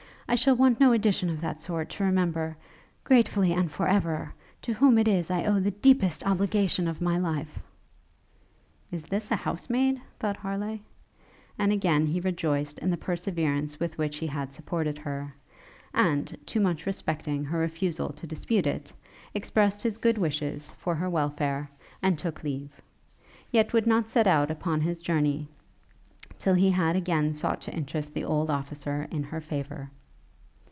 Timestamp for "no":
0.79-0.93